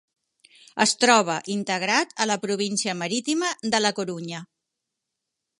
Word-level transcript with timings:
Es 0.85 0.93
troba 1.03 1.35
integrat 1.57 2.17
a 2.25 2.27
la 2.31 2.39
província 2.47 2.97
marítima 3.05 3.55
de 3.77 3.85
la 3.87 3.93
Corunya. 4.01 4.45